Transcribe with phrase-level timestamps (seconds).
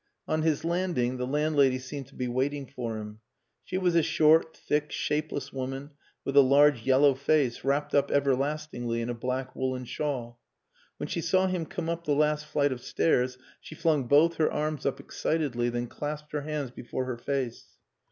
[0.27, 3.19] On his landing the landlady seemed to be waiting for him.
[3.63, 5.91] She was a short, thick, shapeless woman
[6.25, 10.39] with a large yellow face wrapped up everlastingly in a black woollen shawl.
[10.97, 14.51] When she saw him come up the last flight of stairs she flung both her
[14.51, 17.77] arms up excitedly, then clasped her hands before her face.